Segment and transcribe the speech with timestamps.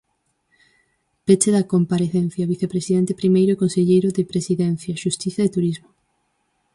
[1.25, 5.89] Peche da comparecencia, vicepresidente primeiro e conselleiro de Presidencia, Xustiza e Turismo.